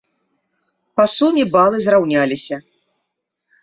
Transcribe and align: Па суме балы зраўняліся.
Па 1.01 1.05
суме 1.15 1.43
балы 1.59 1.77
зраўняліся. 1.87 2.55